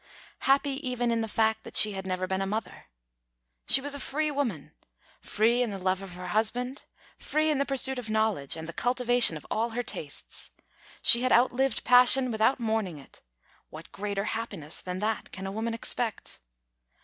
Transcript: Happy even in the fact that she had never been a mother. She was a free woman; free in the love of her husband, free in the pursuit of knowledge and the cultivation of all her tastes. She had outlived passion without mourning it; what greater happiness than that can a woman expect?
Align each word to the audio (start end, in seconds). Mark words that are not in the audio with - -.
Happy 0.45 0.89
even 0.89 1.11
in 1.11 1.21
the 1.21 1.27
fact 1.27 1.63
that 1.63 1.77
she 1.77 1.91
had 1.91 2.07
never 2.07 2.25
been 2.25 2.41
a 2.41 2.47
mother. 2.47 2.87
She 3.67 3.81
was 3.81 3.93
a 3.93 3.99
free 3.99 4.31
woman; 4.31 4.71
free 5.21 5.61
in 5.61 5.69
the 5.69 5.77
love 5.77 6.01
of 6.01 6.13
her 6.13 6.29
husband, 6.29 6.85
free 7.19 7.51
in 7.51 7.59
the 7.59 7.67
pursuit 7.67 7.99
of 7.99 8.09
knowledge 8.09 8.57
and 8.57 8.67
the 8.67 8.73
cultivation 8.73 9.37
of 9.37 9.45
all 9.51 9.69
her 9.77 9.83
tastes. 9.83 10.49
She 11.03 11.21
had 11.21 11.31
outlived 11.31 11.83
passion 11.83 12.31
without 12.31 12.59
mourning 12.59 12.97
it; 12.97 13.21
what 13.69 13.91
greater 13.91 14.23
happiness 14.23 14.81
than 14.81 14.97
that 15.01 15.31
can 15.31 15.45
a 15.45 15.51
woman 15.51 15.75
expect? 15.75 16.39